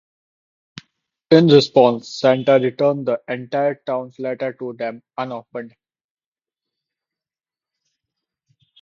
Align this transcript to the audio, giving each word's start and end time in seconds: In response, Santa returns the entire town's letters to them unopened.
In 1.29 1.45
response, 1.49 2.19
Santa 2.19 2.53
returns 2.53 3.05
the 3.05 3.21
entire 3.27 3.75
town's 3.85 4.17
letters 4.17 4.55
to 4.57 4.73
them 4.73 5.03
unopened. 5.15 5.75